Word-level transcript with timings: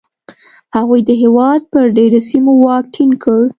هغوی 0.75 1.01
د 1.09 1.11
هېواد 1.21 1.61
پر 1.71 1.85
ډېری 1.97 2.21
سیمو 2.29 2.53
واک 2.63 2.83
ټینګ 2.93 3.13
کړ 3.23 3.41